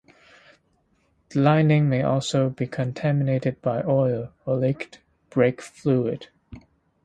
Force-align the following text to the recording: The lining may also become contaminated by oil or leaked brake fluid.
The 1.29 1.39
lining 1.41 1.87
may 1.87 2.01
also 2.01 2.49
become 2.49 2.85
contaminated 2.91 3.61
by 3.61 3.83
oil 3.83 4.33
or 4.47 4.55
leaked 4.57 4.99
brake 5.29 5.61
fluid. 5.61 6.29